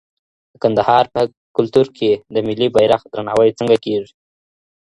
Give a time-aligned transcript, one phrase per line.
[0.51, 1.21] د کندهار په
[1.57, 4.13] کلتور کي د ملي بیرغ درناوی څنګه کيږي؟